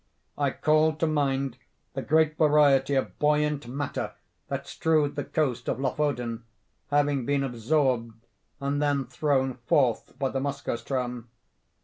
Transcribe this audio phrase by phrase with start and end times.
[0.35, 1.59] I called to mind
[1.93, 4.13] the great variety of buoyant matter
[4.47, 6.43] that strewed the coast of Lofoden,
[6.89, 8.25] having been absorbed
[8.59, 11.25] and then thrown forth by the Moskoe ström.